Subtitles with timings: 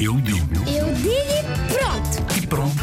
[0.00, 2.42] Eu digo Eu digo e pronto.
[2.42, 2.76] e pronto.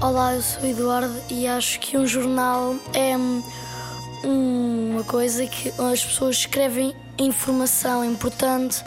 [0.00, 3.42] Olá, eu sou o Eduardo e acho que um jornal é hum,
[4.24, 8.84] uma coisa que as pessoas escrevem informação importante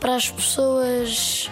[0.00, 1.50] para as pessoas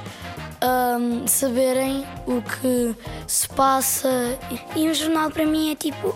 [0.62, 2.94] hum, saberem o que
[3.26, 4.38] se passa.
[4.76, 6.14] E um jornal para mim é tipo,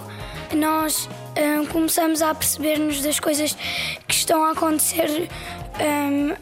[0.54, 3.56] nós hum, começamos a perceber-nos das coisas
[4.06, 5.28] que estão a acontecer
[5.80, 6.34] hum,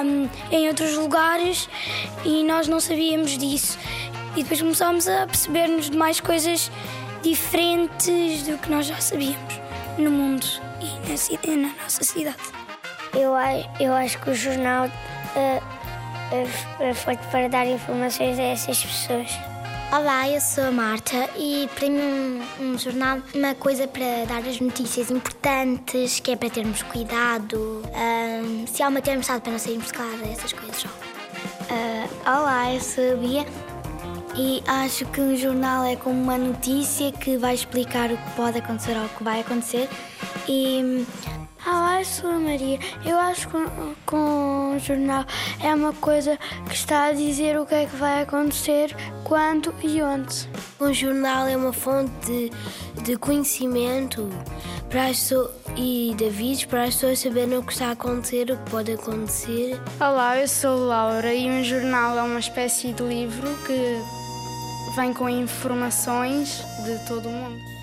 [0.00, 1.68] há- em outros lugares
[2.24, 3.78] e nós não sabíamos disso.
[4.36, 6.70] E depois começámos a perceber-nos de mais coisas
[7.22, 9.54] diferentes do que nós já sabíamos
[9.98, 10.46] no mundo
[10.80, 12.36] e na, na nossa cidade.
[13.12, 13.32] Eu,
[13.80, 14.88] eu acho que o jornal
[15.36, 15.60] é,
[16.80, 19.30] é feito para dar informações a essas pessoas.
[19.92, 24.48] Olá, eu sou a Marta e para mim um, um jornal uma coisa para dar
[24.48, 29.58] as notícias importantes, que é para termos cuidado, ahm, se há uma tempestade para não
[29.58, 30.88] sairmos de casa, essas coisas só.
[32.24, 33.44] olá, eu sou a Bia
[34.36, 38.58] e acho que um jornal é como uma notícia que vai explicar o que pode
[38.58, 39.88] acontecer ou o que vai acontecer.
[40.48, 41.04] E.
[42.00, 42.78] Olá, eu sou a Maria.
[43.04, 43.56] Eu acho que
[44.06, 45.26] com um jornal
[45.62, 50.00] é uma coisa que está a dizer o que é que vai acontecer, quando e
[50.00, 50.48] onde.
[50.80, 52.50] Um jornal é uma fonte de,
[53.02, 54.30] de conhecimento
[54.88, 58.50] para as pessoas, e de avisos para as pessoas saberem o que está a acontecer,
[58.50, 59.78] o que pode acontecer.
[60.00, 65.28] Olá, eu sou Laura e um jornal é uma espécie de livro que vem com
[65.28, 67.79] informações de todo o mundo.